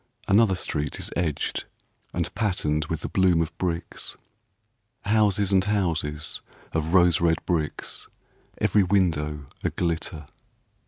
[0.27, 1.65] Another street is edged
[2.11, 4.17] and patterned With the bloom of bricks,
[5.01, 8.07] Houses and houses of rose red bricks,
[8.59, 10.25] Every window a glitter.